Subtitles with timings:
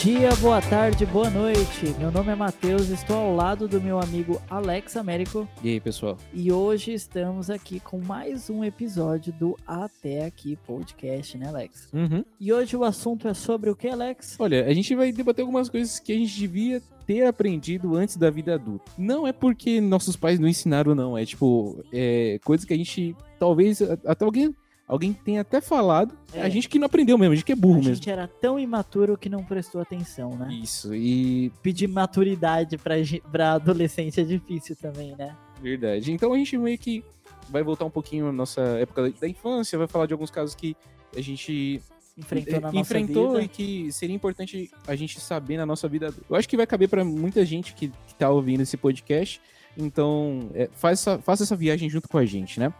[0.00, 1.94] dia, boa tarde, boa noite.
[1.98, 6.16] Meu nome é Matheus, estou ao lado do meu amigo Alex Américo E aí, pessoal?
[6.32, 11.90] e hoje estamos aqui com mais um episódio do Até Aqui Podcast, né, Alex?
[11.92, 12.24] Uhum.
[12.40, 14.36] E hoje o assunto é sobre o que, Alex?
[14.38, 18.30] Olha, a gente vai debater algumas coisas que a gente devia ter aprendido antes da
[18.30, 18.90] vida adulta.
[18.96, 21.18] Não é porque nossos pais não ensinaram, não.
[21.18, 24.54] É tipo, é, coisas que a gente talvez até alguém.
[24.90, 26.42] Alguém tenha até falado, É.
[26.42, 27.94] a gente que não aprendeu mesmo, a gente que é burro a mesmo.
[27.94, 30.48] gente era tão imaturo que não prestou atenção, né?
[30.52, 32.94] Isso, e Pedir maturidade pra,
[33.30, 35.36] pra adolescência é difícil também, né?
[35.62, 36.10] verdade.
[36.12, 37.04] Então a gente meio que
[37.50, 40.74] vai voltar um pouquinho na nossa época da- infância, vai falar de alguns casos que
[41.16, 41.80] a gente
[42.18, 43.42] Enfrentou na nossa enfrentou vida.
[43.44, 46.12] e que seria importante a gente saber na nossa vida.
[46.28, 49.40] Eu acho que vai caber pra muita gente que, que tá ouvindo esse podcast.
[49.78, 52.72] Então, é, essa, faça essa viagem junto com a gente, né?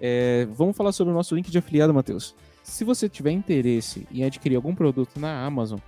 [0.00, 2.34] É, vamos falar sobre o nosso link de afiliado, Matheus.
[2.62, 5.78] Se você tiver interesse em adquirir algum produto na Amazon,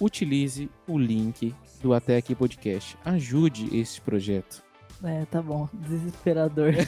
[0.00, 2.96] utilize o link do Até Aqui Podcast.
[3.04, 4.62] Ajude esse projeto.
[5.04, 5.68] É, tá bom.
[5.72, 6.72] Desesperador.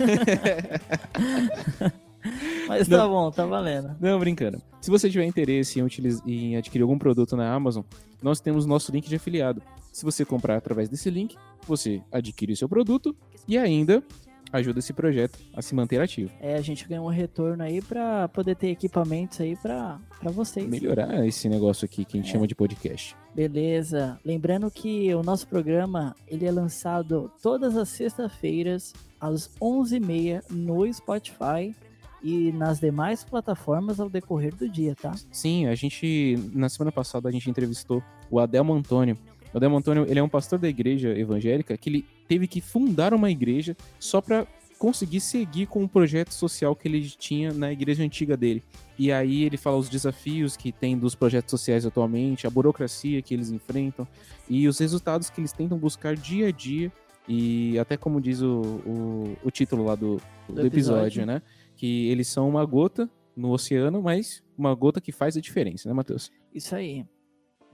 [2.66, 3.96] Mas tá bom, tá valendo.
[4.00, 4.60] Não, brincando.
[4.80, 7.84] Se você tiver interesse em, utiliz- em adquirir algum produto na Amazon,
[8.22, 9.62] nós temos nosso link de afiliado.
[9.92, 13.16] Se você comprar através desse link, você adquire o seu produto
[13.46, 14.02] e ainda
[14.52, 16.30] ajuda esse projeto a se manter ativo.
[16.40, 20.66] É, a gente ganhou um retorno aí pra poder ter equipamentos aí pra, pra vocês.
[20.68, 22.32] Melhorar esse negócio aqui que a gente É.
[22.32, 23.14] chama de podcast.
[23.34, 24.18] Beleza.
[24.24, 31.74] Lembrando que o nosso programa ele é lançado todas as sextas-feiras às 11h30 no Spotify
[32.22, 35.14] e nas demais plataformas ao decorrer do dia, tá?
[35.30, 39.16] Sim, a gente, na semana passada, a gente entrevistou o Adelmo Antônio.
[39.54, 43.14] O Adelmo Antônio, ele é um pastor da igreja evangélica que ele teve que fundar
[43.14, 44.46] uma igreja só para
[44.78, 48.62] conseguir seguir com o projeto social que ele tinha na igreja antiga dele.
[48.96, 53.34] E aí ele fala os desafios que tem dos projetos sociais atualmente, a burocracia que
[53.34, 54.06] eles enfrentam
[54.48, 56.92] e os resultados que eles tentam buscar dia a dia.
[57.26, 61.26] E até como diz o, o, o título lá do, do, Do episódio, episódio.
[61.26, 61.42] né?
[61.76, 65.94] Que eles são uma gota no oceano, mas uma gota que faz a diferença, né,
[65.94, 66.30] Matheus?
[66.54, 67.04] Isso aí.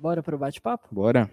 [0.00, 0.88] Bora pro bate-papo?
[0.90, 1.30] Bora.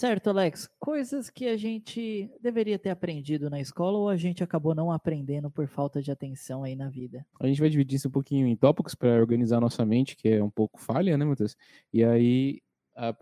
[0.00, 0.66] Certo, Alex.
[0.78, 5.50] Coisas que a gente deveria ter aprendido na escola ou a gente acabou não aprendendo
[5.50, 7.22] por falta de atenção aí na vida.
[7.38, 10.26] A gente vai dividir isso um pouquinho em tópicos para organizar a nossa mente, que
[10.26, 11.54] é um pouco falha, né, Matheus?
[11.92, 12.62] E aí,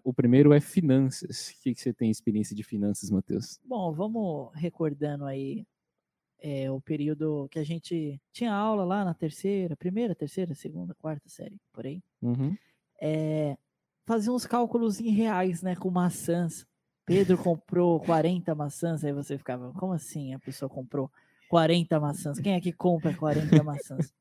[0.04, 1.48] o primeiro é finanças.
[1.48, 3.58] O que, que você tem experiência de finanças, Matheus?
[3.64, 5.66] Bom, vamos recordando aí
[6.38, 11.28] é, o período que a gente tinha aula lá na terceira, primeira, terceira, segunda, quarta
[11.28, 12.00] série, por aí.
[12.22, 12.56] Uhum.
[13.02, 13.56] É,
[14.08, 16.66] fazia uns cálculos em reais, né, com maçãs.
[17.04, 21.12] Pedro comprou 40 maçãs, aí você ficava, como assim a pessoa comprou
[21.50, 22.40] 40 maçãs?
[22.40, 24.14] Quem é que compra 40 maçãs?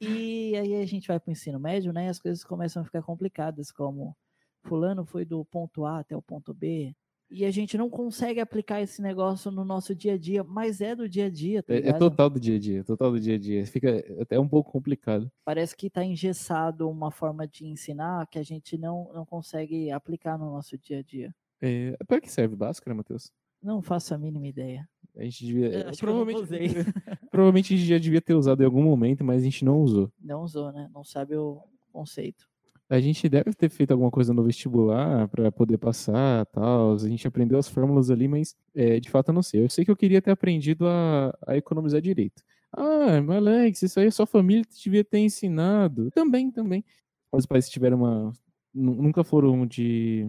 [0.00, 2.84] E aí a gente vai para o ensino médio, né, e as coisas começam a
[2.84, 4.16] ficar complicadas, como
[4.62, 6.94] fulano foi do ponto A até o ponto B,
[7.30, 10.96] e a gente não consegue aplicar esse negócio no nosso dia a dia, mas é
[10.96, 13.36] do dia a dia, tá É, é total do dia a dia, total do dia
[13.36, 13.64] a dia.
[13.66, 15.30] Fica até um pouco complicado.
[15.44, 20.36] parece que está engessado uma forma de ensinar que a gente não, não consegue aplicar
[20.36, 21.34] no nosso dia a dia.
[21.62, 23.30] É, para que serve Bhaskara, Matheus?
[23.62, 24.88] Não faço a mínima ideia.
[25.16, 25.68] A gente devia.
[25.68, 26.84] Eu acho que eu não provavelmente, usei.
[27.30, 30.10] provavelmente a gente já devia ter usado em algum momento, mas a gente não usou.
[30.18, 30.88] Não usou, né?
[30.92, 32.48] Não sabe o conceito.
[32.90, 36.94] A gente deve ter feito alguma coisa no vestibular para poder passar, tal.
[36.94, 39.62] A gente aprendeu as fórmulas ali, mas é, de fato eu não sei.
[39.64, 42.42] Eu sei que eu queria ter aprendido a, a economizar direito.
[42.72, 46.10] Ah, mas Alex, isso aí a sua família devia ter ensinado.
[46.10, 46.84] Também, também.
[47.32, 48.32] Os pais tiveram uma.
[48.74, 50.28] nu- Nunca foram de.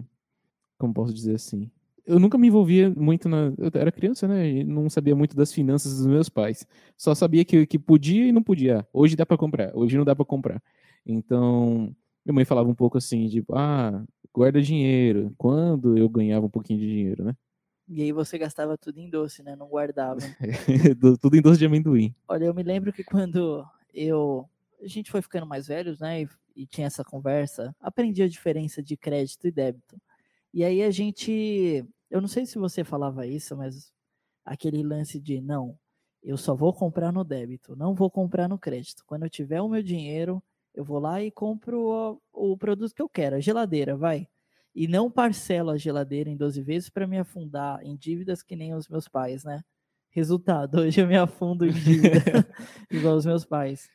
[0.78, 1.70] Como posso dizer assim?
[2.04, 3.52] Eu nunca me envolvia muito na.
[3.58, 4.48] Eu era criança, né?
[4.48, 6.66] E não sabia muito das finanças dos meus pais.
[6.96, 8.86] Só sabia que, que podia e não podia.
[8.92, 10.62] Hoje dá para comprar, hoje não dá para comprar.
[11.06, 11.94] Então,
[12.24, 15.34] minha mãe falava um pouco assim, tipo, ah, guarda dinheiro.
[15.36, 17.36] Quando eu ganhava um pouquinho de dinheiro, né?
[17.88, 19.56] E aí você gastava tudo em doce, né?
[19.56, 20.18] Não guardava.
[20.98, 22.14] Do- Tudo em doce de amendoim.
[22.28, 24.48] Olha, eu me lembro que quando eu.
[24.82, 26.22] A gente foi ficando mais velhos, né?
[26.22, 30.00] E, e tinha essa conversa, aprendi a diferença de crédito e débito.
[30.54, 31.84] E aí a gente.
[32.10, 33.92] Eu não sei se você falava isso, mas
[34.44, 35.78] aquele lance de não,
[36.22, 39.02] eu só vou comprar no débito, não vou comprar no crédito.
[39.06, 40.42] Quando eu tiver o meu dinheiro,
[40.74, 44.28] eu vou lá e compro o, o produto que eu quero, a geladeira, vai.
[44.74, 48.74] E não parcelo a geladeira em 12 vezes para me afundar em dívidas que nem
[48.74, 49.62] os meus pais, né?
[50.10, 52.20] Resultado, hoje eu me afundo em dívida
[52.90, 53.88] igual os meus pais.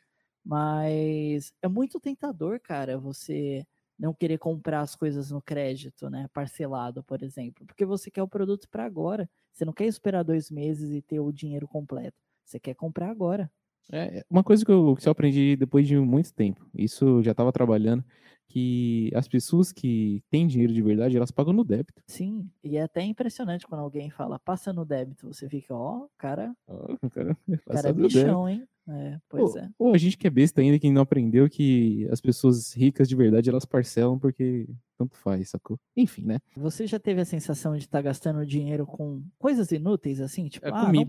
[0.44, 3.66] Mas é muito tentador, cara, você
[3.98, 6.28] não querer comprar as coisas no crédito, né?
[6.32, 7.66] Parcelado, por exemplo.
[7.66, 9.28] Porque você quer o produto para agora.
[9.52, 12.16] Você não quer esperar dois meses e ter o dinheiro completo.
[12.44, 13.50] Você quer comprar agora.
[13.90, 17.30] É, uma coisa que eu, que eu aprendi depois de muito tempo, isso eu já
[17.30, 18.04] estava trabalhando,
[18.46, 22.02] que as pessoas que têm dinheiro de verdade, elas pagam no débito.
[22.06, 26.52] Sim, e é até impressionante quando alguém fala, passa no débito, você fica, ó, cara,
[26.66, 27.36] Oh, cara,
[27.66, 28.64] cara é bichão, hein?
[28.90, 29.70] É, pois Ou, é.
[29.78, 33.14] ou a gente que é besta ainda, que não aprendeu que as pessoas ricas de
[33.14, 35.78] verdade, elas parcelam porque tanto faz, sacou?
[35.94, 36.38] Enfim, né?
[36.56, 40.48] Você já teve a sensação de estar gastando dinheiro com coisas inúteis, assim?
[40.48, 41.06] Tipo, É ah, não-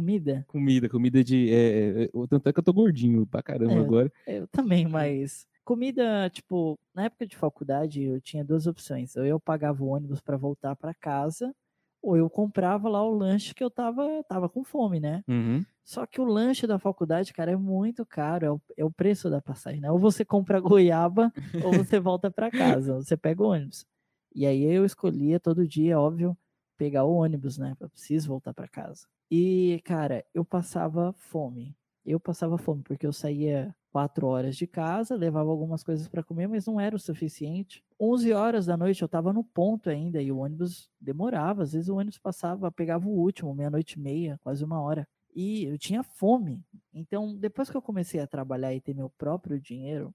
[0.00, 0.44] comida.
[0.48, 0.88] comida?
[0.88, 1.50] Comida, de.
[1.52, 3.80] É, é, o- tanto é que eu tô gordinho pra caramba É.
[3.80, 4.12] agora.
[4.26, 9.16] Eu também, mas comida, tipo, na época de faculdade eu tinha duas opções.
[9.16, 11.52] Ou eu pagava o ônibus para voltar para casa,
[12.02, 15.22] ou eu comprava lá o lanche que eu tava, tava com fome, né?
[15.28, 15.64] Uhum.
[15.84, 19.30] Só que o lanche da faculdade, cara, é muito caro, é o, é o preço
[19.30, 19.90] da passagem, né?
[19.90, 21.32] Ou você compra goiaba,
[21.64, 23.86] ou você volta para casa, ou você pega o ônibus.
[24.34, 26.36] E aí eu escolhia todo dia, óbvio,
[26.76, 27.76] pegar o ônibus, né?
[27.80, 29.06] Eu preciso voltar para casa.
[29.30, 31.76] E, cara, eu passava fome.
[32.04, 36.46] Eu passava fome porque eu saía quatro horas de casa, levava algumas coisas para comer,
[36.46, 37.82] mas não era o suficiente.
[37.98, 41.62] 11 horas da noite eu estava no ponto ainda e o ônibus demorava.
[41.62, 45.08] Às vezes o ônibus passava, pegava o último, meia-noite e meia, quase uma hora.
[45.34, 46.62] E eu tinha fome.
[46.94, 50.14] Então, depois que eu comecei a trabalhar e ter meu próprio dinheiro,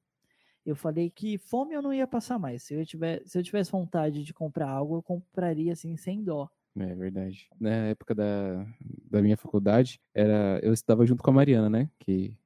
[0.65, 2.63] eu falei que fome eu não ia passar mais.
[2.63, 6.49] Se eu, tiver, se eu tivesse vontade de comprar algo, eu compraria assim, sem dó.
[6.77, 7.49] É verdade.
[7.59, 8.65] Na época da,
[9.09, 11.89] da minha faculdade, era, eu estudava junto com a Mariana, né?
[11.99, 12.37] Que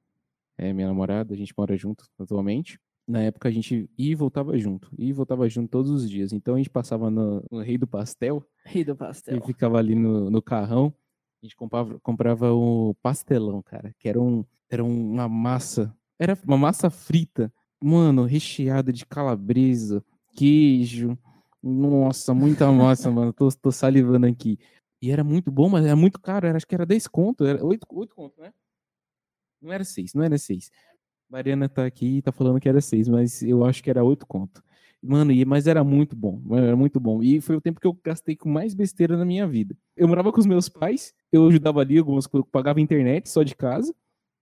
[0.58, 2.80] é minha namorada, a gente mora junto atualmente.
[3.06, 6.32] Na época a gente ia e voltava junto, ia e voltava junto todos os dias.
[6.32, 9.40] Então a gente passava no, no Rei do Pastel Ri do e pastel.
[9.42, 10.92] ficava ali no, no carrão.
[11.40, 16.56] A gente comprava, comprava o pastelão, cara, que era, um, era uma massa, era uma
[16.56, 17.52] massa frita,
[17.86, 20.04] mano, recheada de calabresa,
[20.34, 21.16] queijo.
[21.62, 23.32] Nossa, muita massa, mano.
[23.32, 24.58] Tô, tô salivando aqui.
[25.00, 26.46] E era muito bom, mas era muito caro.
[26.46, 27.44] Era, acho que era 10 conto.
[27.44, 28.52] Era 8, 8 conto, né?
[29.62, 30.70] Não era 6, não era 6.
[31.28, 34.26] Mariana tá aqui e tá falando que era 6, mas eu acho que era 8
[34.26, 34.62] conto.
[35.02, 37.22] Mano, e, mas era muito bom, era muito bom.
[37.22, 39.76] E foi o tempo que eu gastei com mais besteira na minha vida.
[39.96, 43.54] Eu morava com os meus pais, eu ajudava ali algumas coisas, pagava internet só de
[43.54, 43.94] casa,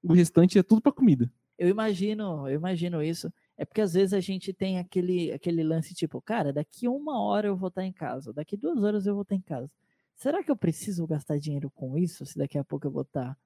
[0.03, 1.31] o restante ia tudo pra comida.
[1.59, 3.33] Eu imagino, eu imagino isso.
[3.57, 7.47] É porque às vezes a gente tem aquele, aquele lance tipo, cara, daqui uma hora
[7.47, 9.71] eu vou estar em casa, daqui duas horas eu vou estar em casa.
[10.17, 12.27] Será que eu preciso gastar dinheiro com isso?
[12.27, 13.37] Se daqui a pouco eu vou estar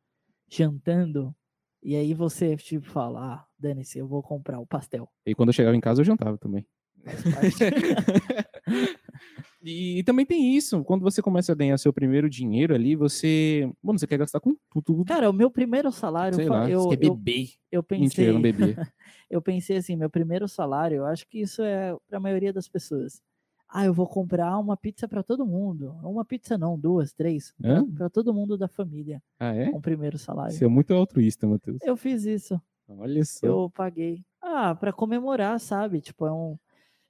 [0.49, 1.35] jantando?
[1.83, 5.09] E aí você tipo fala, ah, dane-se, eu vou comprar o pastel.
[5.27, 6.67] E quando eu chegava em casa, eu jantava também.
[9.37, 9.49] Parte.
[9.63, 13.69] E, também tem isso, quando você começa a ganhar seu primeiro dinheiro ali, você.
[13.83, 15.05] Mano, você quer gastar com tudo.
[15.05, 17.49] Cara, o meu primeiro salário, sei fa- lá, eu, você quer eu, beber.
[17.73, 18.77] eu Mentira, eu não pensei, bebia.
[19.31, 22.69] eu pensei assim, meu primeiro salário, eu acho que isso é para a maioria das
[22.69, 23.21] pessoas.
[23.69, 25.95] Ah, eu vou comprar uma pizza para todo mundo.
[26.03, 27.53] Uma pizza não, duas, três,
[27.95, 29.71] para todo mundo da família, Ah, é?
[29.71, 30.53] com o primeiro salário.
[30.55, 31.77] Você é muito altruísta, Matheus.
[31.83, 33.47] Eu fiz isso, Olha só.
[33.47, 34.25] eu paguei.
[34.41, 36.01] Ah, para comemorar, sabe?
[36.01, 36.57] Tipo, é um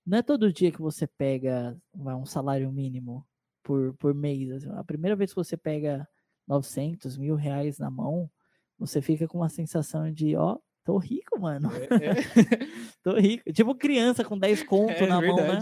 [0.08, 3.26] não é todo dia que você pega um salário mínimo
[3.62, 4.50] por, por mês.
[4.50, 4.70] assim.
[4.70, 6.08] A primeira vez que você pega
[6.46, 8.30] 900 mil reais na mão,
[8.78, 11.68] você fica com uma sensação de, ó, tô rico, mano.
[13.02, 13.52] Tô rico.
[13.52, 15.60] Tipo criança com 10 conto É na mão, né?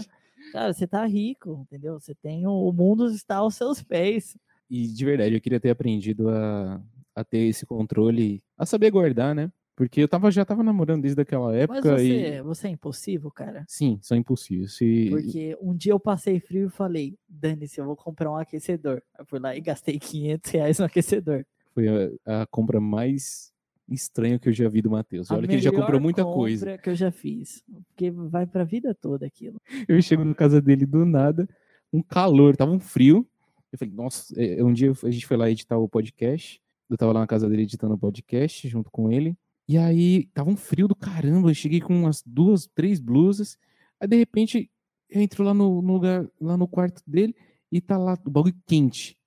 [0.53, 1.99] Cara, você tá rico, entendeu?
[1.99, 4.37] Você tem o, o mundo está aos seus pés.
[4.69, 6.81] E de verdade, eu queria ter aprendido a,
[7.13, 9.51] a ter esse controle, a saber guardar, né?
[9.77, 12.09] Porque eu tava, já tava namorando desde aquela Mas época e.
[12.09, 13.63] você, você é impossível, cara.
[13.67, 14.73] Sim, são impossíveis.
[14.73, 15.07] Se...
[15.11, 19.03] Porque um dia eu passei frio e falei, dane-se, eu vou comprar um aquecedor.
[19.19, 21.45] Eu fui lá e gastei 500 reais no aquecedor.
[21.75, 21.85] Foi
[22.25, 23.53] a, a compra mais
[23.87, 25.29] estranha que eu já vi do Matheus.
[25.29, 26.65] Olha que ele já comprou muita coisa.
[26.65, 27.63] compra que eu já fiz.
[27.89, 29.61] Porque vai pra vida toda aquilo.
[29.87, 31.47] Eu chego na casa dele do nada,
[31.93, 33.27] um calor, tava um frio.
[33.71, 36.59] Eu falei, nossa, é, um dia a gente foi lá editar o podcast.
[36.89, 39.37] Eu tava lá na casa dele editando o podcast junto com ele.
[39.67, 41.49] E aí tava um frio do caramba.
[41.49, 43.57] Eu cheguei com umas duas, três blusas.
[43.99, 44.69] Aí de repente
[45.09, 47.35] eu entro lá no, no lugar, lá no quarto dele
[47.71, 49.17] e tá lá o bagulho quente.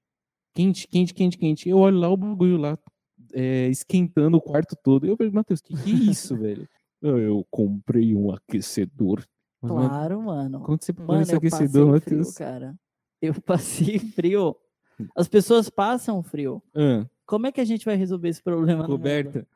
[0.55, 1.69] Quente, quente, quente, quente.
[1.69, 2.79] Eu olho lá o bagulho lá
[3.33, 5.07] é, esquentando o quarto todo.
[5.07, 6.69] Eu falei, Matheus, que que é isso, velho?
[7.03, 9.25] "Ah, Eu comprei um aquecedor.
[9.63, 10.61] Mas, Claro, mano.
[10.61, 12.33] quando você Mano, esse eu aquecedor, Matheus?
[12.37, 12.75] cara.
[13.21, 14.57] Eu passei frio.
[15.15, 16.63] As pessoas passam frio.
[16.75, 18.93] Ah, Como é que a gente vai resolver esse problema mundo?
[18.97, 19.47] coberta.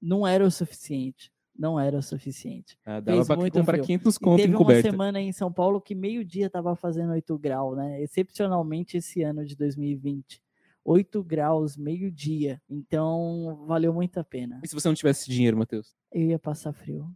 [0.00, 1.32] Não era o suficiente.
[1.58, 2.78] Não era o suficiente.
[2.86, 3.86] Ah, dava Fez pra muito comprar frio.
[3.86, 7.36] 500 E conto teve em uma semana em São Paulo que meio-dia tava fazendo 8
[7.36, 8.00] graus, né?
[8.00, 10.40] Excepcionalmente esse ano de 2020.
[10.84, 12.62] 8 graus, meio-dia.
[12.70, 14.60] Então, valeu muito a pena.
[14.62, 15.96] E se você não tivesse dinheiro, Matheus?
[16.12, 17.10] Eu ia passar frio.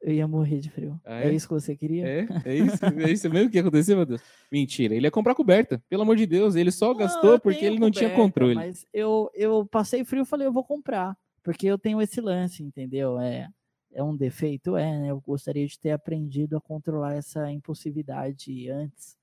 [0.00, 1.00] Eu ia morrer de frio.
[1.04, 1.28] Ah, é?
[1.28, 1.32] é?
[1.32, 2.04] isso que você queria?
[2.04, 4.20] É, é isso, é isso mesmo que ia acontecer, Matheus?
[4.50, 5.80] Mentira, ele ia comprar coberta.
[5.88, 8.54] Pelo amor de Deus, ele só Não, gastou porque ele não tinha coberta, controle.
[8.56, 11.16] Mas eu, eu passei frio e falei, eu vou comprar.
[11.42, 13.18] Porque eu tenho esse lance, entendeu?
[13.18, 13.48] É,
[13.92, 14.76] é um defeito?
[14.76, 15.10] É, né?
[15.10, 19.16] Eu gostaria de ter aprendido a controlar essa impulsividade antes,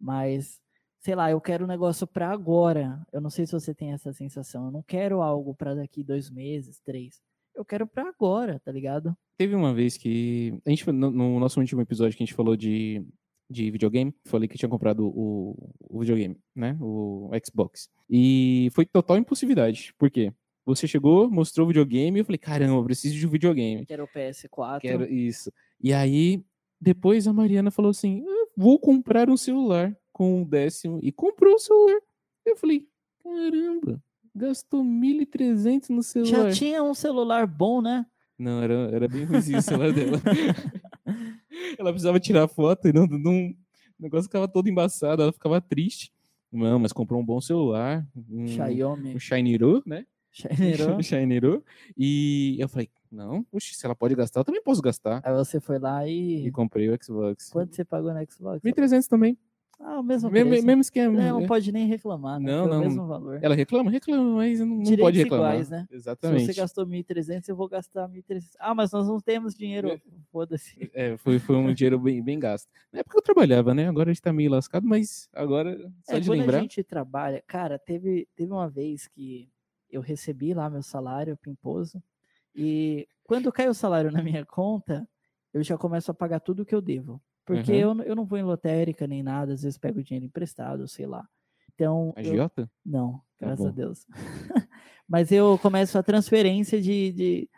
[0.00, 0.60] mas
[1.00, 3.00] sei lá, eu quero um negócio para agora.
[3.12, 4.66] Eu não sei se você tem essa sensação.
[4.66, 7.20] Eu não quero algo para daqui dois meses, três.
[7.54, 9.16] Eu quero para agora, tá ligado?
[9.36, 12.56] Teve uma vez que a gente no, no nosso último episódio que a gente falou
[12.56, 13.04] de
[13.50, 16.78] de videogame, falei que tinha comprado o, o videogame, né?
[16.80, 17.90] O Xbox.
[18.08, 19.92] E foi total impulsividade.
[19.98, 20.32] Por quê?
[20.64, 23.86] Você chegou, mostrou o videogame e eu falei, caramba, eu preciso de um videogame.
[23.86, 24.80] Quero o PS4.
[24.80, 25.52] Quero isso.
[25.80, 26.44] E aí,
[26.80, 28.24] depois a Mariana falou assim:
[28.56, 31.00] vou comprar um celular com um décimo.
[31.02, 32.00] E comprou o celular.
[32.44, 32.86] Eu falei,
[33.22, 34.02] caramba,
[34.34, 36.50] gastou 1.300 no celular.
[36.50, 38.06] Já tinha um celular bom, né?
[38.38, 40.20] Não, era, era bem ruimzinho o celular dela.
[41.78, 46.12] ela precisava tirar foto e não, não, o negócio ficava todo embaçado, ela ficava triste.
[46.50, 48.06] Não, mas comprou um bom celular.
[48.28, 49.14] Um, Xiaomi.
[49.14, 50.04] Um Shinero, né?
[50.30, 51.64] Shinero.
[51.96, 55.20] E eu falei, não, puxa, se ela pode gastar, eu também posso gastar.
[55.24, 56.46] Aí você foi lá e.
[56.46, 57.50] E comprei o Xbox.
[57.50, 58.60] Quanto você pagou no Xbox?
[58.62, 59.36] 1.300 também.
[59.82, 60.66] Ah, o mesmo mesmo, preço.
[60.66, 61.22] mesmo esquema.
[61.22, 62.52] É, não pode nem reclamar, né?
[62.52, 62.78] Não, Foi não.
[62.80, 63.38] o mesmo valor.
[63.42, 65.52] Ela reclama, reclama, mas não, não Direitos pode reclamar.
[65.52, 65.88] iguais, né?
[65.90, 66.40] Exatamente.
[66.44, 68.50] Se você gastou 1.300, eu vou gastar 1.300.
[68.58, 69.98] Ah, mas nós não temos dinheiro.
[70.30, 70.90] Foda-se.
[70.92, 72.68] É, foi, foi um dinheiro bem, bem gasto.
[72.92, 73.88] Na época eu trabalhava, né?
[73.88, 76.58] Agora a gente tá meio lascado, mas agora, só É, de quando lembrar.
[76.58, 79.48] a gente trabalha, cara, teve, teve uma vez que
[79.90, 82.02] eu recebi lá meu salário pimposo
[82.54, 85.08] e quando cai o salário na minha conta,
[85.52, 87.20] eu já começo a pagar tudo que eu devo.
[87.44, 87.78] Porque Uhum.
[87.78, 91.06] eu, não- eu não vou em lotérica nem nada, às vezes pego dinheiro emprestado, sei
[91.06, 91.26] lá.
[91.74, 92.70] Então, eu- Agiota?
[92.84, 93.74] não, Tá graças a bom.
[93.74, 94.06] Deus.
[95.08, 97.50] Mas eu começo a transferência de, de-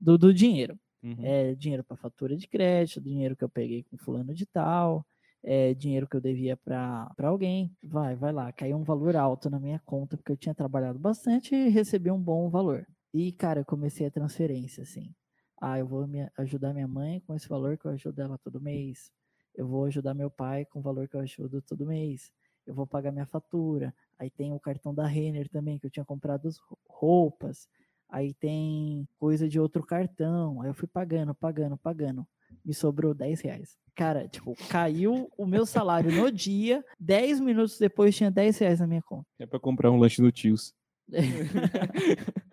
[0.00, 0.78] do, do dinheiro.
[1.02, 1.16] Uhum.
[1.24, 5.06] É dinheiro para fatura de crédito, dinheiro que eu peguei com fulano de tal,
[5.42, 7.72] é dinheiro que eu devia para alguém.
[7.82, 11.54] Vai, vai lá, caiu um valor alto na minha conta, porque eu tinha trabalhado bastante
[11.54, 12.86] e recebi um bom valor.
[13.14, 15.14] E, cara, eu comecei a transferência, assim.
[15.60, 18.60] Ah, eu vou me ajudar minha mãe com esse valor que eu ajudo ela todo
[18.60, 19.10] mês.
[19.54, 22.30] Eu vou ajudar meu pai com o valor que eu ajudo todo mês.
[22.66, 23.94] Eu vou pagar minha fatura.
[24.18, 27.66] Aí tem o cartão da Renner também, que eu tinha comprado as rou- roupas.
[28.08, 30.62] Aí tem coisa de outro cartão.
[30.62, 32.26] Aí eu fui pagando, pagando, pagando.
[32.64, 33.76] Me sobrou 10 reais.
[33.94, 36.84] Cara, tipo, caiu o meu salário no dia.
[36.98, 39.26] 10 minutos depois tinha 10 reais na minha conta.
[39.38, 40.72] É pra comprar um lanche no Tios.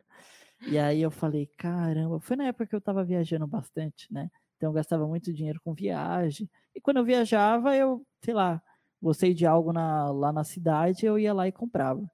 [0.67, 4.31] E aí eu falei, caramba, foi na época que eu tava viajando bastante, né?
[4.57, 6.49] Então eu gastava muito dinheiro com viagem.
[6.73, 8.59] E quando eu viajava, eu, sei lá,
[9.01, 12.09] gostei de algo na- lá na cidade, eu ia lá e comprava.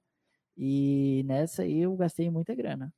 [0.56, 2.92] E nessa aí eu gastei muita grana.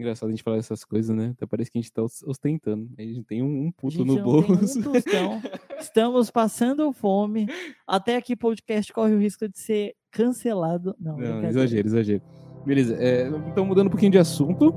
[0.00, 1.32] Engraçado a gente falar essas coisas, né?
[1.36, 2.88] Até parece que a gente tá os- ostentando.
[2.98, 4.78] A gente tem um, um puto no bolso.
[4.78, 5.42] um tostão.
[5.78, 7.46] Estamos passando fome.
[7.86, 10.96] Até aqui podcast corre o risco de ser cancelado.
[10.98, 12.22] Não, Não, exagero, exagero.
[12.64, 14.72] Beleza, é, então mudando um pouquinho de assunto.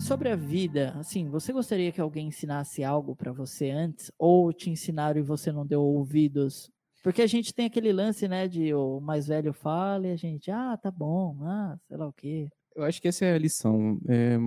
[0.00, 4.10] Sobre a vida, assim, você gostaria que alguém ensinasse algo pra você antes?
[4.18, 6.68] Ou te ensinaram e você não deu ouvidos?
[7.02, 10.50] Porque a gente tem aquele lance, né, de o mais velho fala e a gente,
[10.50, 12.48] ah, tá bom, ah, sei lá o quê.
[12.76, 13.98] Eu acho que essa é a lição.
[14.08, 14.38] É,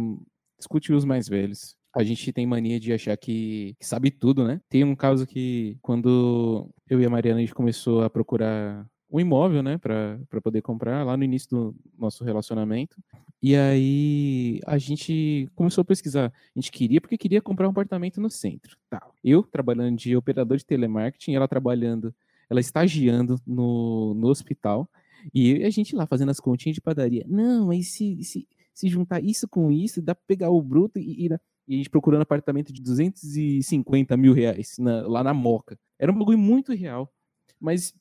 [0.58, 1.76] discute os mais velhos.
[1.96, 4.60] A gente tem mania de achar que, que sabe tudo, né?
[4.68, 9.20] Tem um caso que, quando eu e a Mariana a gente começou a procurar um
[9.20, 12.98] imóvel, né, para poder comprar, lá no início do nosso relacionamento.
[13.42, 16.28] E aí a gente começou a pesquisar.
[16.28, 18.76] A gente queria porque queria comprar um apartamento no centro.
[18.90, 19.06] Tá.
[19.24, 22.14] Eu trabalhando de operador de telemarketing, ela trabalhando,
[22.50, 24.90] ela estagiando no, no hospital.
[25.34, 27.26] E a gente lá fazendo as continhas de padaria.
[27.28, 31.26] Não, mas se, se, se juntar isso com isso, dá pra pegar o bruto e,
[31.26, 31.30] e,
[31.68, 35.78] e a gente procurando apartamento de 250 mil reais na- lá na Moca.
[35.98, 37.12] Era um bagulho muito real.
[37.60, 37.94] Mas.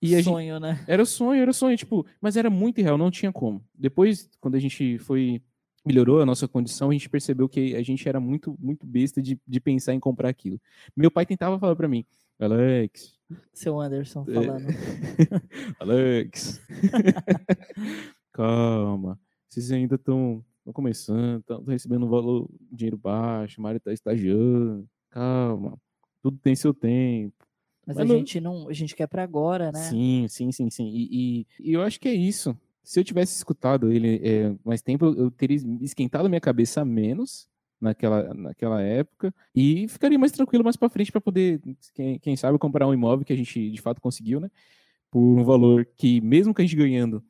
[0.00, 0.84] E a gente, Sonho, né?
[0.88, 3.64] era sonho, era sonho, tipo, mas era muito irreal, não tinha como.
[3.72, 5.40] Depois, quando a gente foi
[5.86, 9.38] melhorou a nossa condição, a gente percebeu que a gente era muito muito besta de,
[9.46, 10.60] de pensar em comprar aquilo.
[10.96, 12.04] Meu pai tentava falar pra mim,
[12.44, 13.18] Alex,
[13.52, 14.32] Seu Anderson É.
[14.34, 14.66] falando.
[15.80, 16.60] Alex,
[18.32, 19.18] calma,
[19.48, 25.76] vocês ainda estão começando, estão recebendo um valor, dinheiro baixo, o Mário tá estagiando, calma,
[26.22, 27.34] tudo tem seu tempo.
[27.86, 29.80] Mas Mas a não- gente não, a gente quer pra agora, né?
[29.80, 30.88] Sim, sim, sim, sim.
[30.88, 31.08] E,
[31.40, 32.56] e- e eu acho que é isso.
[32.84, 37.48] Se eu tivesse escutado ele é, mais tempo, eu teria esquentado a minha cabeça menos
[37.82, 41.60] naquela, naquela época e ficaria mais tranquilo mais para frente para poder,
[41.94, 44.50] quem, quem sabe, comprar um imóvel que a gente de fato conseguiu, né?
[45.10, 47.22] Por um valor que, mesmo que a gente ganhando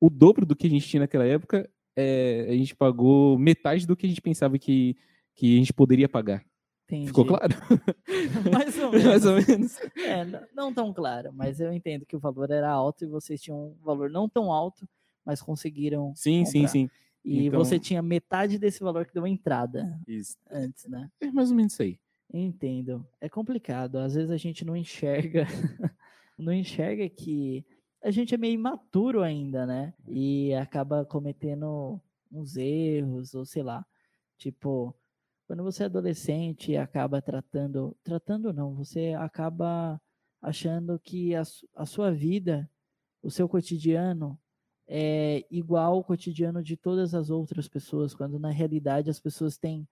[0.00, 3.96] o dobro do que a gente tinha naquela época, é, a gente pagou metade do
[3.96, 4.96] que a gente pensava que,
[5.34, 6.44] que a gente poderia pagar.
[6.84, 7.06] Entendi.
[7.06, 7.54] Ficou claro?
[8.52, 9.06] Mais ou menos.
[9.06, 9.78] Mais ou menos.
[9.96, 13.68] É, não tão claro, mas eu entendo que o valor era alto e vocês tinham
[13.68, 14.86] um valor não tão alto,
[15.24, 16.12] mas conseguiram.
[16.14, 16.68] Sim, sim, comprar.
[16.68, 16.90] sim.
[17.24, 20.36] E Então- você tinha metade desse valor que deu a entrada Isso.
[20.50, 21.10] antes, né?
[21.20, 21.98] É mais ou menos isso aí.
[22.32, 23.06] Entendo.
[23.20, 23.96] É complicado.
[23.96, 25.46] Às vezes a gente não enxerga,
[26.38, 27.64] não enxerga que
[28.02, 29.94] a gente é meio imaturo ainda, né?
[30.06, 32.00] E acaba cometendo
[32.30, 33.86] uns erros, ou sei lá.
[34.36, 34.94] Tipo,
[35.46, 40.00] quando você é adolescente e acaba tratando, tratando não, você acaba
[40.42, 41.42] achando que a,
[41.76, 42.68] a sua vida,
[43.22, 44.38] o seu cotidiano
[44.88, 49.88] é igual ao cotidiano de todas as outras pessoas, quando na realidade as pessoas têm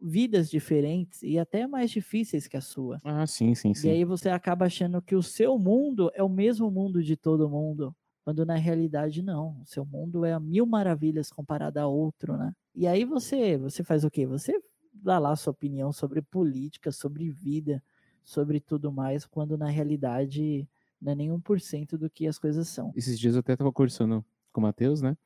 [0.00, 3.02] vidas diferentes e até mais difíceis que a sua.
[3.02, 3.90] Ah, sim, sim, E sim.
[3.90, 7.94] aí você acaba achando que o seu mundo é o mesmo mundo de todo mundo,
[8.24, 9.60] quando na realidade não.
[9.62, 12.52] O seu mundo é a mil maravilhas comparado a outro, né?
[12.74, 14.26] E aí você, você faz o quê?
[14.26, 14.60] Você
[14.92, 17.82] dá lá a sua opinião sobre política, sobre vida,
[18.24, 20.68] sobre tudo mais, quando na realidade
[21.00, 22.92] não é nem 1% do que as coisas são.
[22.94, 25.16] Esses dias eu até estava conversando com o Matheus, né?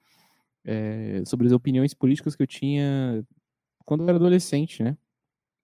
[0.65, 3.25] é, sobre as opiniões políticas que eu tinha
[3.85, 4.97] quando eu era adolescente, né?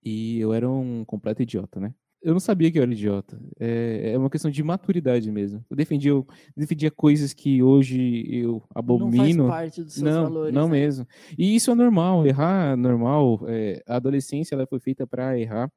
[0.02, 1.94] E eu era um completo idiota, né?
[2.22, 3.40] Eu não sabia que eu era idiota.
[3.58, 5.64] É, é uma questão de maturidade mesmo.
[5.70, 9.46] Eu defendia, eu defendia coisas que hoje eu Não faz abomino.
[9.46, 10.54] parte dos seus Não, valores.
[10.54, 10.80] não né?
[10.80, 11.06] mesmo.
[11.38, 13.40] E isso é normal, errar é normal.
[13.48, 15.72] é, a adolescência ela foi feita para errar,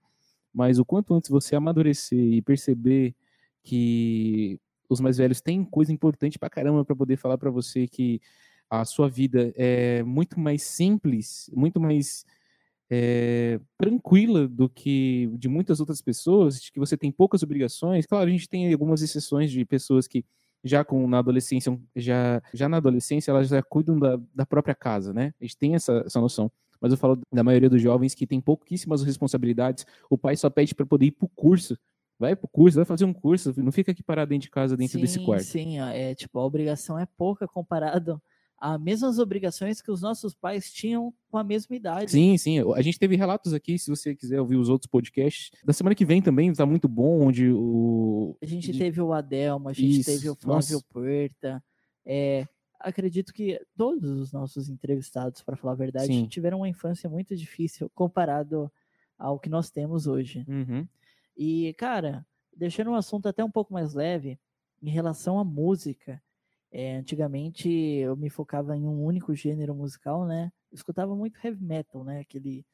[0.53, 3.15] mas o quanto antes você amadurecer e perceber
[3.63, 8.21] que os mais velhos têm coisa importante pra caramba para poder falar para você que
[8.69, 12.25] a sua vida é muito mais simples, muito mais
[12.89, 18.05] é, tranquila do que de muitas outras pessoas, de que você tem poucas obrigações.
[18.05, 20.25] Claro, a gente tem algumas exceções de pessoas que
[20.63, 25.13] já com na adolescência, já, já na adolescência elas já cuidam da, da própria casa,
[25.13, 25.33] né?
[25.39, 26.51] A gente tem essa, essa noção.
[26.79, 29.85] Mas eu falo da maioria dos jovens que tem pouquíssimas responsabilidades.
[30.09, 31.77] O pai só pede para poder ir pro curso.
[32.23, 34.97] Vai pro curso, vai fazer um curso, não fica aqui parado dentro de casa, dentro
[34.97, 35.43] desse Sim, quarto.
[35.43, 38.21] Sim, é tipo, a obrigação é pouca comparado
[38.57, 42.11] às mesmas obrigações que os nossos pais tinham com a mesma idade.
[42.11, 42.59] Sim, sim.
[42.75, 45.51] A gente teve relatos aqui, se você quiser ouvir os outros podcasts.
[45.65, 48.37] Da semana que vem também tá muito bom, onde o.
[48.41, 50.85] A gente teve o Adelmo, a gente Isso, teve o Flávio nossa.
[50.89, 51.61] Puerta.
[52.05, 52.47] É,
[52.79, 56.27] acredito que todos os nossos entrevistados, para falar a verdade, Sim.
[56.27, 58.71] tiveram uma infância muito difícil comparado
[59.19, 60.45] ao que nós temos hoje.
[60.47, 60.87] Uhum.
[61.37, 64.39] E, cara, deixando um assunto até um pouco mais leve,
[64.81, 66.21] em relação à música,
[66.71, 70.51] é, antigamente eu me focava em um único gênero musical, né?
[70.71, 72.19] Eu escutava muito heavy metal, né?
[72.21, 72.65] Aquele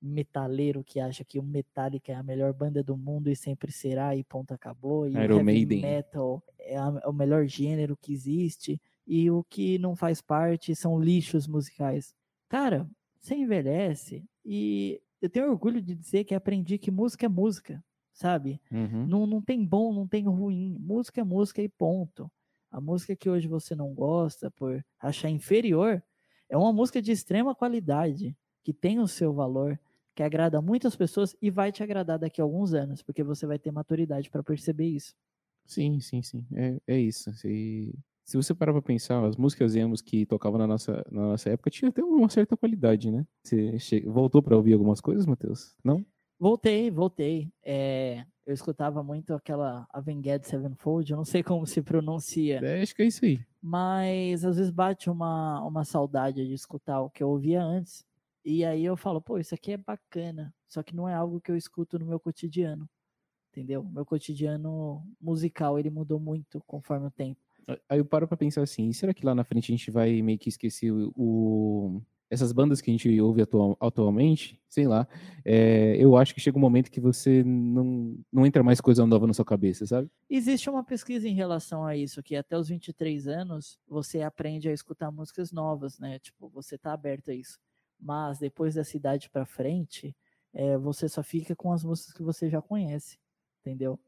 [0.00, 4.14] metaleiro que acha que o Metallica é a melhor banda do mundo e sempre será
[4.14, 5.08] e ponto acabou.
[5.08, 5.80] E Iron o heavy Maiden.
[5.80, 10.74] metal é, a- é o melhor gênero que existe e o que não faz parte
[10.76, 12.14] são lixos musicais.
[12.48, 12.88] Cara,
[13.20, 17.82] você envelhece e eu tenho orgulho de dizer que aprendi que música é música,
[18.18, 18.60] sabe?
[18.70, 19.04] Uhum.
[19.04, 20.76] Não, não tem bom, não tem ruim.
[20.80, 22.30] Música é música e ponto.
[22.70, 26.02] A música que hoje você não gosta por achar inferior
[26.48, 29.78] é uma música de extrema qualidade, que tem o seu valor,
[30.14, 33.58] que agrada muitas pessoas e vai te agradar daqui a alguns anos, porque você vai
[33.58, 35.14] ter maturidade para perceber isso.
[35.66, 36.46] Sim, sim, sim.
[36.54, 37.32] É, é isso.
[37.34, 41.50] Se, se você parar pra pensar, as músicas emos que tocavam na nossa, na nossa
[41.50, 43.26] época tinha até uma certa qualidade, né?
[43.42, 45.76] Você che- voltou pra ouvir algumas coisas, Matheus?
[45.84, 46.04] Não?
[46.38, 47.52] Voltei, voltei.
[47.64, 52.60] É, eu escutava muito aquela Avenged Sevenfold, eu não sei como se pronuncia.
[52.64, 53.40] É, acho que é isso aí.
[53.60, 58.06] mas às vezes bate uma, uma saudade de escutar o que eu ouvia antes.
[58.44, 61.50] E aí eu falo, pô, isso aqui é bacana, só que não é algo que
[61.50, 62.88] eu escuto no meu cotidiano.
[63.52, 63.82] Entendeu?
[63.82, 67.40] Meu cotidiano musical, ele mudou muito conforme o tempo.
[67.88, 70.38] Aí eu paro pra pensar assim, será que lá na frente a gente vai meio
[70.38, 74.60] que esquecer o, o- essas bandas que a gente ouve atual- atualmente?
[74.68, 75.08] Sei lá.
[75.44, 79.26] É, eu acho que chega um momento que você não, não entra mais coisa nova
[79.26, 80.10] na sua cabeça, sabe?
[80.28, 84.72] Existe uma pesquisa em relação a isso, que até os 23 anos você aprende a
[84.72, 86.18] escutar músicas novas, né?
[86.18, 87.58] Tipo, você tá aberto a isso.
[87.98, 90.14] Mas depois dessa idade pra frente,
[90.52, 93.18] é, você só fica com as músicas que você já conhece,
[93.60, 93.98] entendeu?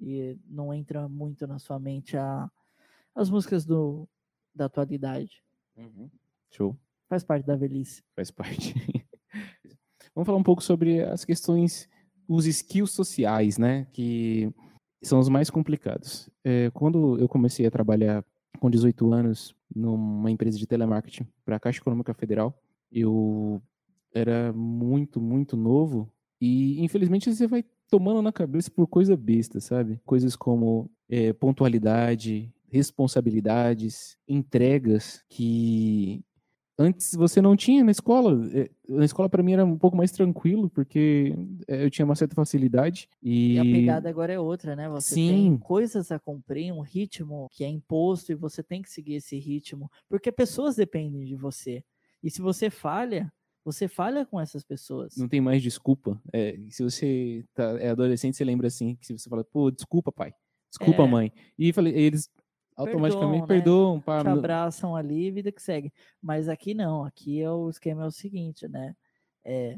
[0.00, 2.50] E não entra muito na sua mente a,
[3.14, 4.08] as músicas do,
[4.54, 5.42] da atualidade.
[6.50, 6.76] Show.
[7.08, 8.02] Faz parte da velhice.
[8.14, 8.74] Faz parte.
[10.14, 11.88] Vamos falar um pouco sobre as questões,
[12.28, 13.86] os skills sociais, né?
[13.92, 14.52] Que
[15.02, 16.28] são os mais complicados.
[16.44, 18.24] É, quando eu comecei a trabalhar
[18.58, 23.62] com 18 anos numa empresa de telemarketing para a Caixa Econômica Federal, eu
[24.12, 30.00] era muito, muito novo e infelizmente você vai tomando na cabeça por coisa besta, sabe?
[30.04, 36.22] Coisas como é, pontualidade, responsabilidades, entregas que
[36.78, 38.48] antes você não tinha na escola.
[38.54, 41.34] É, na escola para mim era um pouco mais tranquilo, porque
[41.66, 43.08] é, eu tinha uma certa facilidade.
[43.22, 44.88] E, e a pegada agora é outra, né?
[44.88, 45.28] Você Sim.
[45.28, 49.38] tem coisas a cumprir, um ritmo que é imposto e você tem que seguir esse
[49.38, 51.82] ritmo, porque pessoas dependem de você.
[52.22, 53.32] E se você falha,
[53.64, 55.16] você falha com essas pessoas.
[55.16, 56.20] Não tem mais desculpa.
[56.32, 60.12] É, se você tá, é adolescente, você lembra assim, que se você fala, pô, desculpa,
[60.12, 60.32] pai.
[60.70, 61.06] Desculpa, é.
[61.06, 61.32] mãe.
[61.58, 62.30] E falei, eles
[62.78, 64.02] automaticamente perdoam, né?
[64.06, 65.92] perdoam Te abraçam ali, vida que segue.
[66.22, 68.94] Mas aqui não, aqui é o esquema é o seguinte, né?
[69.44, 69.76] É,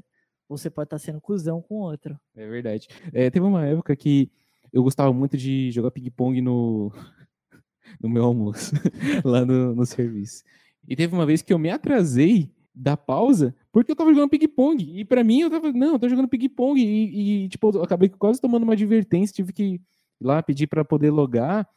[0.49, 2.19] você pode estar tá sendo cuzão com outro.
[2.37, 2.89] É verdade.
[3.13, 4.31] É, teve uma época que
[4.73, 6.93] eu gostava muito de jogar ping-pong no,
[8.01, 8.73] no meu almoço,
[9.25, 10.45] lá no, no serviço.
[10.87, 15.01] E teve uma vez que eu me atrasei da pausa porque eu tava jogando ping-pong.
[15.01, 16.81] E para mim, eu tava, não, eu tô jogando ping-pong.
[16.81, 19.81] E, e, tipo, eu acabei quase tomando uma advertência, tive que ir
[20.21, 21.69] lá pedir para poder logar.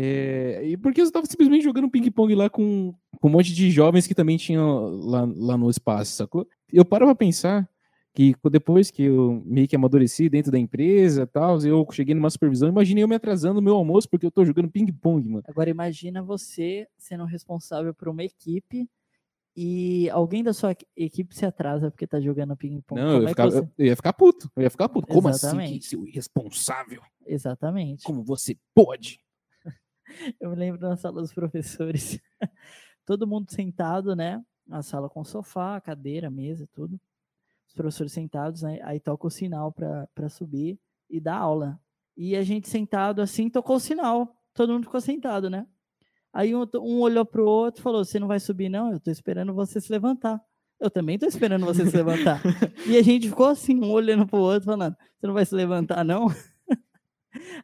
[0.00, 4.06] É, e porque eu estava simplesmente jogando ping-pong lá com, com um monte de jovens
[4.06, 6.46] que também tinham lá, lá no espaço, sacou?
[6.72, 7.68] Eu paro pra pensar
[8.14, 12.68] que depois que eu meio que amadureci dentro da empresa tal, eu cheguei numa supervisão,
[12.68, 15.44] imaginei eu me atrasando no meu almoço porque eu tô jogando ping-pong, mano.
[15.48, 18.88] Agora imagina você sendo responsável por uma equipe
[19.56, 23.00] e alguém da sua equipe se atrasa porque tá jogando ping-pong.
[23.00, 23.68] Não, eu ia, é ficar, você...
[23.76, 24.48] eu ia, ficar, puto.
[24.54, 25.08] Eu ia ficar puto.
[25.08, 25.70] Como Exatamente.
[25.70, 25.78] assim?
[25.80, 27.02] Que seu irresponsável?
[27.26, 28.04] Exatamente.
[28.04, 29.18] Como você pode?
[30.40, 32.20] Eu me lembro na sala dos professores,
[33.06, 34.42] todo mundo sentado, né?
[34.70, 37.00] A sala com sofá, cadeira, mesa, tudo.
[37.66, 38.80] Os professores sentados, né?
[38.82, 40.78] aí toca o sinal para subir
[41.08, 41.78] e dar aula.
[42.16, 44.34] E a gente sentado assim, tocou o sinal.
[44.54, 45.66] Todo mundo ficou sentado, né?
[46.32, 48.92] Aí um, um olhou pro outro e falou: Você não vai subir, não?
[48.92, 50.40] Eu tô esperando você se levantar.
[50.80, 52.40] Eu também tô esperando você se levantar.
[52.86, 56.04] e a gente ficou assim, um olhando pro outro, falando: Você não vai se levantar,
[56.04, 56.26] não?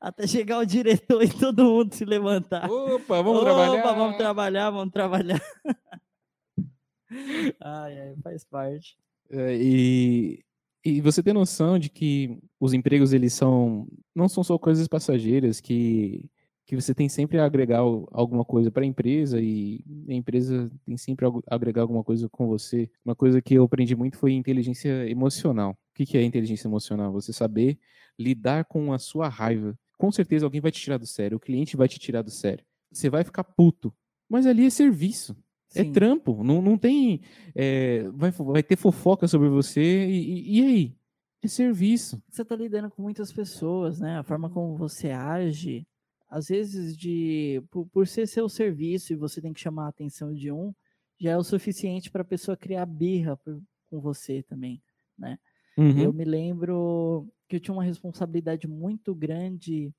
[0.00, 2.70] Até chegar o diretor e todo mundo se levantar.
[2.70, 3.92] Opa, vamos Opa, trabalhar.
[3.94, 5.42] vamos trabalhar, vamos trabalhar.
[7.60, 8.96] ai, ai, faz parte.
[9.30, 10.44] É, e,
[10.84, 15.60] e você tem noção de que os empregos eles são não são só coisas passageiras
[15.60, 16.30] que
[16.66, 20.96] que você tem sempre a agregar alguma coisa para a empresa e a empresa tem
[20.96, 22.90] sempre a agregar alguma coisa com você.
[23.04, 25.76] Uma coisa que eu aprendi muito foi inteligência emocional.
[25.94, 27.12] O que é inteligência emocional?
[27.12, 27.78] Você saber
[28.18, 29.78] lidar com a sua raiva.
[29.96, 32.64] Com certeza alguém vai te tirar do sério, o cliente vai te tirar do sério.
[32.90, 33.94] Você vai ficar puto.
[34.28, 35.36] Mas ali é serviço.
[35.74, 35.90] É Sim.
[35.90, 36.42] É trampo.
[36.42, 37.20] Não, não tem.
[37.54, 40.06] É, vai, vai ter fofoca sobre você.
[40.06, 40.96] E, e, e aí?
[41.42, 42.22] É serviço.
[42.28, 44.18] Você está lidando com muitas pessoas, né?
[44.18, 45.86] A forma como você age.
[46.28, 50.34] Às vezes, de por, por ser seu serviço e você tem que chamar a atenção
[50.34, 50.74] de um,
[51.20, 54.82] já é o suficiente para a pessoa criar birra por, com você também,
[55.16, 55.38] né?
[55.76, 55.98] Uhum.
[56.00, 59.92] Eu me lembro que eu tinha uma responsabilidade muito grande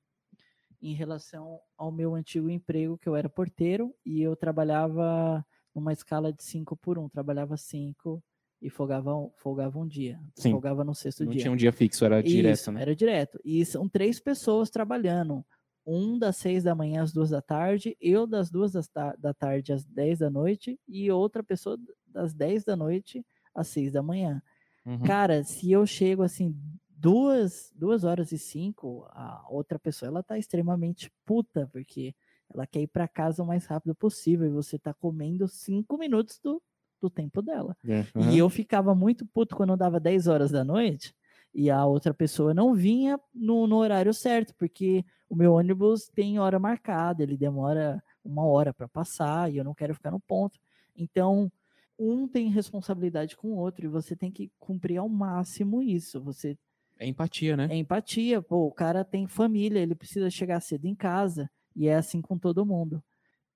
[0.80, 6.32] em relação ao meu antigo emprego, que eu era porteiro, e eu trabalhava numa escala
[6.32, 7.04] de 5 por 1.
[7.04, 7.08] Um.
[7.08, 8.22] Trabalhava 5
[8.60, 10.18] e folgava, folgava um dia.
[10.34, 10.52] Sim.
[10.52, 11.38] Folgava no sexto Não dia.
[11.38, 12.82] Não tinha um dia fixo, era Isso, direto, né?
[12.82, 13.40] Era direto.
[13.44, 15.44] E são três pessoas trabalhando.
[15.86, 19.84] Um das seis da manhã às duas da tarde, eu das duas da tarde às
[19.84, 24.42] dez da noite, e outra pessoa das dez da noite às seis da manhã.
[24.86, 25.02] Uhum.
[25.02, 26.54] Cara, se eu chego assim,
[26.90, 32.14] duas, duas horas e cinco, a outra pessoa ela tá extremamente puta, porque
[32.52, 36.40] ela quer ir para casa o mais rápido possível e você tá comendo cinco minutos
[36.42, 36.62] do,
[37.00, 37.76] do tempo dela.
[37.84, 38.04] uhum.
[38.18, 41.14] E eu ficava muito puto quando dava 10 horas da noite
[41.54, 46.38] e a outra pessoa não vinha no, no horário certo, porque o meu ônibus tem
[46.38, 50.58] hora marcada, ele demora uma hora para passar e eu não quero ficar no ponto.
[50.94, 51.50] Então,
[51.98, 56.20] um tem responsabilidade com o outro e você tem que cumprir ao máximo isso.
[56.22, 56.58] Você
[56.98, 57.68] é empatia, né?
[57.70, 58.40] É empatia.
[58.40, 62.38] Pô, o cara tem família, ele precisa chegar cedo em casa e é assim com
[62.38, 63.02] todo mundo.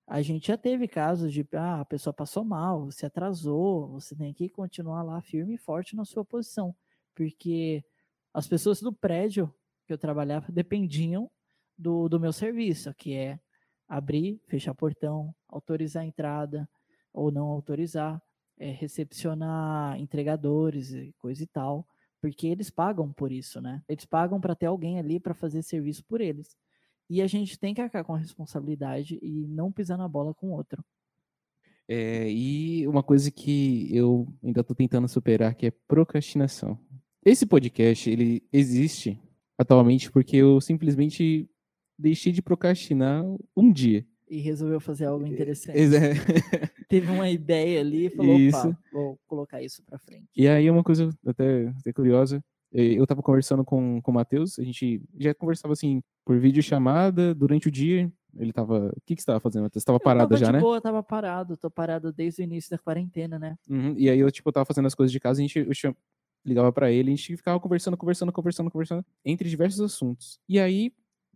[0.07, 4.33] A gente já teve casos de ah, a pessoa passou mal, você atrasou, você tem
[4.33, 6.75] que continuar lá firme e forte na sua posição,
[7.15, 7.83] porque
[8.33, 9.53] as pessoas do prédio
[9.87, 11.31] que eu trabalhava dependiam
[11.77, 13.39] do, do meu serviço, que é
[13.87, 16.69] abrir, fechar portão, autorizar a entrada
[17.13, 18.21] ou não autorizar
[18.57, 21.87] é, recepcionar entregadores e coisa e tal,
[22.21, 23.81] porque eles pagam por isso, né?
[23.89, 26.55] Eles pagam para ter alguém ali para fazer serviço por eles.
[27.09, 30.49] E a gente tem que arcar com a responsabilidade e não pisar na bola com
[30.49, 30.83] o outro.
[31.87, 36.79] É, e uma coisa que eu ainda estou tentando superar que é procrastinação.
[37.25, 39.19] Esse podcast ele existe
[39.57, 41.49] atualmente porque eu simplesmente
[41.99, 43.23] deixei de procrastinar
[43.55, 45.77] um dia e resolveu fazer algo interessante.
[45.77, 45.81] É.
[46.91, 48.67] Teve uma ideia ali e falou, isso.
[48.67, 50.27] opa, vou colocar isso para frente.
[50.35, 54.59] E aí uma coisa até, até curiosa, eh, eu estava conversando com, com o Matheus,
[54.59, 58.87] a gente já conversava assim por vídeo chamada durante o dia, Ele tava.
[58.95, 59.69] O que, que você tava fazendo?
[59.73, 60.59] Você tava Eu parado tava já, de né?
[60.59, 61.57] boa, tava parado.
[61.57, 63.57] Tô parado desde o início da quarentena, né?
[63.69, 65.95] Uhum, E aí eu, tipo, tava fazendo as coisas de casa, a gente, eu cham-
[66.45, 70.39] ligava pra ele, a gente ficava conversando, conversando, conversando, conversando, entre diversos assuntos.
[70.47, 70.91] E aí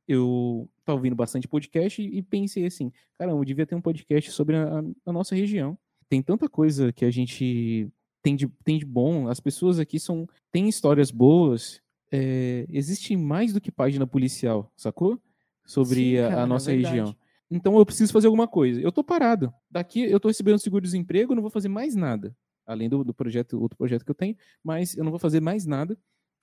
[0.08, 4.32] eu tava ouvindo bastante podcast e, e pensei assim, caramba, eu devia ter um podcast
[4.32, 5.78] sobre a, a nossa região.
[6.08, 7.90] Tem tanta coisa que a gente
[8.22, 13.52] tem de, tem de bom, as pessoas aqui são têm histórias boas, é, existe mais
[13.54, 15.20] do que página policial, sacou?
[15.66, 16.96] Sobre Sim, a- a, cara, é nossa verdade.
[16.96, 17.16] região.
[17.50, 18.80] Então eu preciso fazer alguma coisa.
[18.82, 19.54] Eu tô parado.
[19.70, 22.36] Daqui eu tô recebendo seguro-desemprego, não vou fazer mais nada.
[22.66, 25.66] Além do, do projeto, outro projeto que eu tenho, mas eu não vou fazer mais
[25.66, 25.98] nada.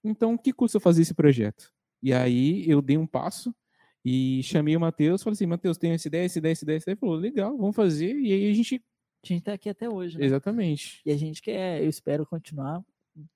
[0.05, 1.73] Então, que custa eu fazer esse projeto?
[2.03, 3.55] E aí eu dei um passo
[4.05, 6.85] e chamei o Matheus, falei assim, Matheus, tem essa ideia, essa ideia, essa ideia, essa
[6.85, 6.95] ideia.
[6.95, 8.15] Ele falou, legal, vamos fazer.
[8.19, 8.83] E aí a gente.
[9.25, 10.25] A gente tá aqui até hoje, né?
[10.25, 11.01] Exatamente.
[11.07, 12.85] E a gente quer, eu espero continuar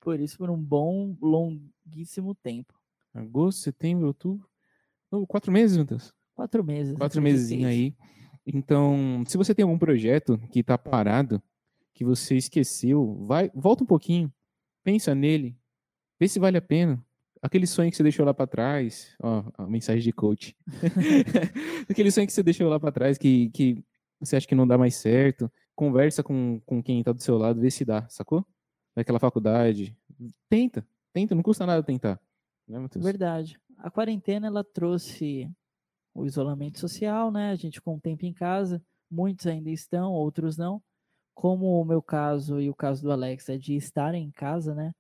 [0.01, 2.75] por isso por um bom, longuíssimo tempo.
[3.15, 4.49] Agosto, setembro, outubro.
[5.29, 6.13] Quatro meses, Matheus?
[6.35, 6.97] Quatro meses.
[6.97, 7.95] Quatro meses aí.
[8.45, 11.41] Então, se você tem algum projeto que tá parado,
[11.95, 14.33] que você esqueceu, vai, volta um pouquinho,
[14.85, 15.57] pensa nele,
[16.19, 17.03] vê se vale a pena.
[17.47, 20.57] Aquele sonho que você deixou lá para trás, ó, a mensagem de coach.
[21.89, 23.85] Aquele sonho que você deixou lá para trás, que, que
[24.19, 27.61] você acha que não dá mais certo, conversa com, com quem tá do seu lado,
[27.61, 28.45] vê se dá, sacou?
[28.97, 29.97] Daquela faculdade.
[30.49, 32.21] Tenta, tenta, não custa nada tentar.
[32.67, 33.05] Né, Matheus?
[33.05, 33.61] Verdade.
[33.79, 35.49] A quarentena ela trouxe
[36.13, 37.53] o isolamento social, né?
[37.53, 40.83] A gente com o tempo em casa, muitos ainda estão, outros não.
[41.33, 44.93] Como o meu caso e o caso do Alex é de estar em casa, né?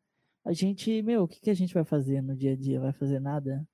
[0.46, 2.80] A gente, meu, o que, que a gente vai fazer no dia a dia?
[2.80, 3.66] Vai fazer nada?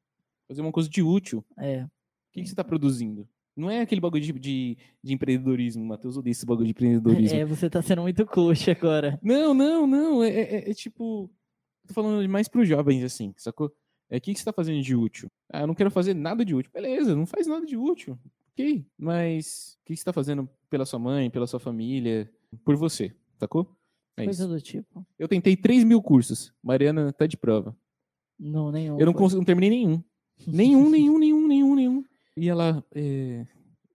[0.48, 1.44] Fazer uma coisa de útil.
[1.58, 1.88] É, O
[2.32, 3.28] que, que você está produzindo?
[3.54, 7.36] Não é aquele bagulho de, de, de empreendedorismo, Matheus odeia esse bagulho de empreendedorismo.
[7.38, 9.18] é, você tá sendo muito coach agora.
[9.22, 10.24] Não, não, não.
[10.24, 11.30] É, é- é tipo.
[11.86, 13.70] Tô falando mais pros jovens, assim, sacou?
[14.08, 15.28] É o que, que você tá fazendo de útil?
[15.52, 16.70] Ah, eu não quero fazer nada de útil.
[16.72, 18.18] Beleza, não faz nada de útil.
[18.52, 18.86] Ok.
[18.96, 22.30] Mas o que, que você tá fazendo pela sua mãe, pela sua família,
[22.64, 23.76] por você, sacou?
[24.16, 24.52] É Coisa isso.
[24.52, 25.06] do tipo.
[25.18, 26.52] Eu tentei 3 mil cursos.
[26.62, 27.76] Mariana tá de prova.
[28.38, 28.98] Não, nenhum.
[28.98, 30.02] Eu não, cons- não terminei nenhum.
[30.46, 32.04] Nenhum, nenhum, nenhum, nenhum, nenhum.
[32.36, 33.46] E ela, é...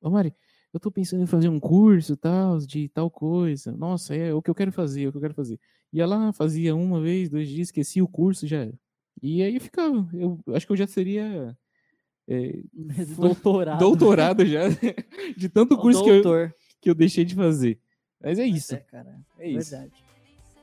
[0.01, 0.33] Ô Mari,
[0.73, 3.71] eu tô pensando em fazer um curso tal, de tal coisa.
[3.75, 5.59] Nossa, é o que eu quero fazer, é o que eu quero fazer.
[5.91, 8.73] E ela fazia uma vez, dois dias, esquecia o curso, já era.
[9.21, 10.07] E aí eu ficava.
[10.13, 11.57] Eu acho que eu já seria
[12.29, 12.61] é,
[13.17, 13.79] doutorado.
[13.79, 14.61] doutorado já,
[15.35, 17.79] de tanto curso que eu, que eu deixei de fazer.
[18.21, 18.75] Mas é Mas isso.
[18.75, 19.19] É, cara.
[19.39, 19.71] É isso.
[19.71, 19.93] Verdade.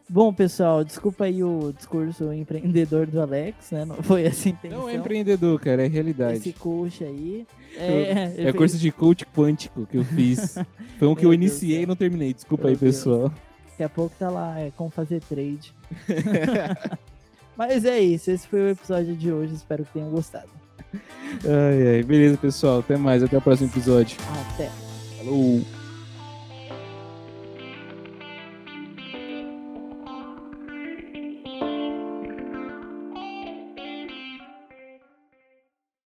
[0.09, 3.85] Bom, pessoal, desculpa aí o discurso empreendedor do Alex, né?
[3.87, 4.81] Não foi essa a intenção.
[4.81, 6.53] Não é empreendedor, cara, é Esse realidade.
[6.53, 7.47] coach aí.
[7.77, 10.57] É É, curso de coach quântico que eu fiz.
[10.99, 12.33] Foi um que eu Meu Deus iniciei e não terminei.
[12.35, 12.97] Desculpa Meu aí, Deus.
[12.97, 13.33] pessoal.
[13.71, 15.75] Daqui a pouco tá lá, é como fazer trade.
[17.57, 19.55] Mas é isso, esse foi o episódio de hoje.
[19.55, 20.49] Espero que tenham gostado.
[21.45, 22.03] Ai, ai.
[22.03, 22.81] Beleza, pessoal.
[22.81, 23.23] Até mais.
[23.23, 24.17] Até o próximo episódio.
[24.55, 24.71] Até.
[25.19, 25.63] Falou!